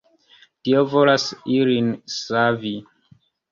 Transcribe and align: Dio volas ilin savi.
Dio 0.69 0.81
volas 0.93 1.27
ilin 1.59 1.93
savi. 2.17 2.75